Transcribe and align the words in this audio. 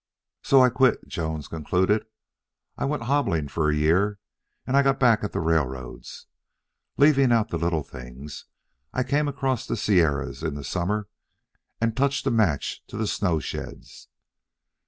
"So 0.41 0.61
I 0.63 0.71
quit," 0.71 1.07
Jones 1.07 1.47
concluded. 1.47 2.07
"I 2.75 2.85
went 2.85 3.03
hobbling 3.03 3.49
for 3.49 3.69
a 3.69 3.75
year, 3.75 4.17
and 4.65 4.75
I 4.75 4.81
got 4.81 4.99
back 4.99 5.23
at 5.23 5.31
the 5.31 5.39
railroads. 5.39 6.25
Leaving 6.97 7.31
out 7.31 7.49
the 7.49 7.59
little 7.59 7.83
things, 7.83 8.45
I 8.93 9.03
came 9.03 9.27
across 9.27 9.67
the 9.67 9.77
Sierras 9.77 10.41
in 10.41 10.55
the 10.55 10.63
summer 10.63 11.07
and 11.79 11.95
touched 11.95 12.25
a 12.25 12.31
match 12.31 12.83
to 12.87 12.97
the 12.97 13.05
snow 13.05 13.37
sheds. 13.39 14.07